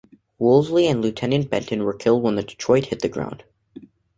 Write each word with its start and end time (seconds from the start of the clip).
Woolsley 0.39 0.87
and 0.87 0.99
Lieutenant 0.99 1.51
Benton 1.51 1.83
were 1.83 1.93
killed 1.93 2.23
when 2.23 2.33
the 2.33 2.41
Detroit 2.41 2.85
hit 2.87 3.03
the 3.03 3.07
ground. 3.07 3.43